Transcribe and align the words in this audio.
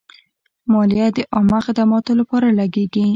مالیه 0.73 1.07
د 1.15 1.17
عامه 1.33 1.59
خدماتو 1.65 2.11
لپاره 2.19 2.47
لګیږي. 2.59 3.05